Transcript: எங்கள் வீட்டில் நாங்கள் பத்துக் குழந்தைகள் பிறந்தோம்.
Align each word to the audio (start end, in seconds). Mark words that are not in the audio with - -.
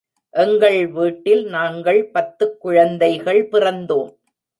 எங்கள் 0.33 0.87
வீட்டில் 0.87 1.43
நாங்கள் 1.45 2.09
பத்துக் 2.13 2.61
குழந்தைகள் 2.61 3.47
பிறந்தோம். 3.51 4.11